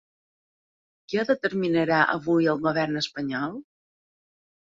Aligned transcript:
Què 1.13 1.25
determinarà 1.31 1.99
avui 2.15 2.49
el 2.55 2.63
govern 2.65 2.99
espanyol? 3.03 3.55